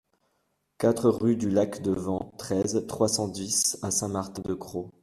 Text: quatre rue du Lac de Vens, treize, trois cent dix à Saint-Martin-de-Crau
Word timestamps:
quatre 0.79 1.11
rue 1.11 1.35
du 1.35 1.47
Lac 1.51 1.83
de 1.83 1.91
Vens, 1.91 2.31
treize, 2.39 2.85
trois 2.87 3.07
cent 3.07 3.27
dix 3.27 3.77
à 3.83 3.91
Saint-Martin-de-Crau 3.91 4.89